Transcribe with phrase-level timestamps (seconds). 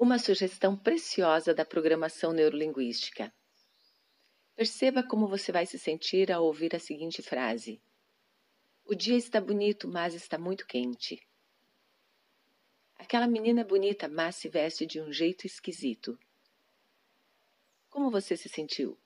[0.00, 3.34] Uma sugestão preciosa da programação neurolinguística.
[4.54, 7.82] Perceba como você vai se sentir ao ouvir a seguinte frase:
[8.84, 11.20] O dia está bonito, mas está muito quente.
[12.96, 16.16] Aquela menina é bonita, mas se veste de um jeito esquisito.
[17.90, 18.96] Como você se sentiu?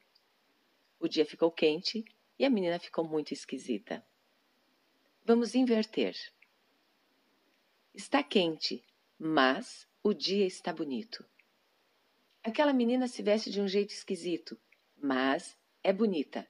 [1.00, 2.04] O dia ficou quente
[2.38, 4.04] e a menina ficou muito esquisita.
[5.24, 6.14] Vamos inverter.
[7.95, 8.84] Está quente,
[9.18, 11.25] mas o dia está bonito.
[12.43, 14.59] Aquela menina se veste de um jeito esquisito,
[14.96, 16.49] mas é bonita.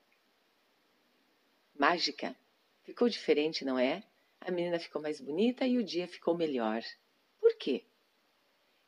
[1.78, 2.34] Mágica.
[2.82, 4.02] Ficou diferente, não é?
[4.40, 6.82] A menina ficou mais bonita e o dia ficou melhor.
[7.38, 7.84] Por quê?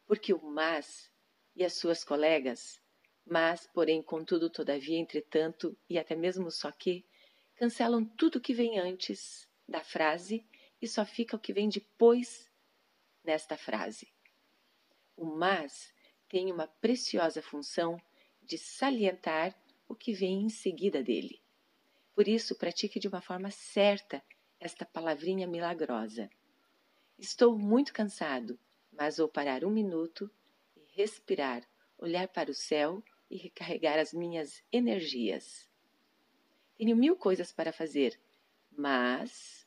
[0.06, 1.10] Porque o mas
[1.54, 2.80] e as suas colegas,
[3.24, 7.04] mas, porém, contudo, todavia, entretanto e até mesmo só que,
[7.56, 10.44] cancelam tudo que vem antes da frase
[10.80, 12.50] e só fica o que vem depois
[13.22, 14.14] nesta frase.
[15.16, 15.92] O mas
[16.28, 18.00] tem uma preciosa função
[18.42, 19.54] de salientar
[19.88, 21.40] o que vem em seguida dele.
[22.14, 24.22] Por isso, pratique de uma forma certa
[24.58, 26.30] esta palavrinha milagrosa.
[27.18, 28.58] Estou muito cansado,
[28.92, 30.30] mas vou parar um minuto
[30.76, 31.62] e respirar,
[31.98, 35.68] olhar para o céu e recarregar as minhas energias.
[36.76, 38.18] Tenho mil coisas para fazer,
[38.70, 39.66] mas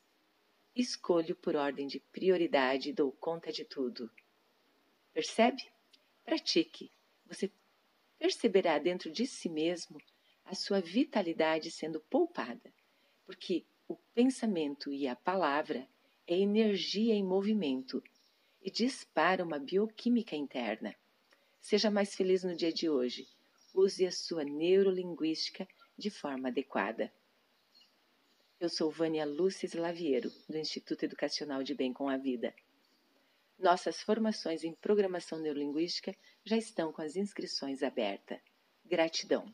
[0.76, 4.12] escolho por ordem de prioridade e dou conta de tudo.
[5.18, 5.64] Percebe?
[6.24, 6.92] Pratique.
[7.26, 7.52] Você
[8.20, 10.00] perceberá dentro de si mesmo
[10.46, 12.72] a sua vitalidade sendo poupada,
[13.26, 15.90] porque o pensamento e a palavra
[16.28, 18.04] é energia em movimento
[18.62, 20.96] e dispara uma bioquímica interna.
[21.60, 23.28] Seja mais feliz no dia de hoje.
[23.74, 27.12] Use a sua neurolinguística de forma adequada.
[28.60, 32.54] Eu sou Vânia Lúcia Slaviero, do Instituto Educacional de Bem com a Vida.
[33.60, 38.40] Nossas formações em programação neurolinguística já estão com as inscrições abertas.
[38.86, 39.46] Gratidão.